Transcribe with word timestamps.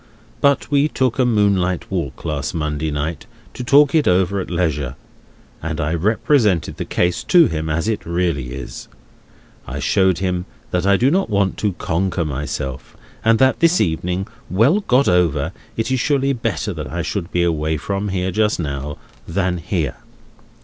But 0.41 0.71
we 0.71 0.87
took 0.87 1.19
a 1.19 1.25
moonlight 1.25 1.91
walk 1.91 2.25
last 2.25 2.55
Monday 2.55 2.89
night, 2.89 3.27
to 3.53 3.63
talk 3.63 3.93
it 3.93 4.07
over 4.07 4.39
at 4.39 4.49
leisure, 4.49 4.95
and 5.61 5.79
I 5.79 5.93
represented 5.93 6.77
the 6.77 6.85
case 6.85 7.23
to 7.25 7.45
him 7.45 7.69
as 7.69 7.87
it 7.87 8.03
really 8.03 8.47
is. 8.51 8.87
I 9.67 9.77
showed 9.77 10.17
him 10.17 10.47
that 10.71 10.87
I 10.87 10.97
do 10.97 11.11
want 11.11 11.57
to 11.59 11.73
conquer 11.73 12.25
myself, 12.25 12.97
and 13.23 13.37
that, 13.37 13.59
this 13.59 13.79
evening 13.79 14.27
well 14.49 14.79
got 14.79 15.07
over, 15.07 15.51
it 15.77 15.91
is 15.91 15.99
surely 15.99 16.33
better 16.33 16.73
that 16.73 16.91
I 16.91 17.03
should 17.03 17.31
be 17.31 17.43
away 17.43 17.77
from 17.77 18.07
here 18.07 18.31
just 18.31 18.59
now, 18.59 18.97
than 19.27 19.57
here. 19.59 19.97